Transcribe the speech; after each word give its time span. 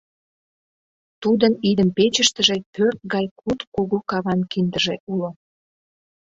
Тудын 1.21 1.53
идым-печыштыже 1.69 2.57
пӧрт 2.73 2.99
гай 3.13 3.25
куд 3.39 3.59
кугу 3.73 3.97
каван 4.09 4.41
киндыже 4.51 4.95
уло. 5.11 5.29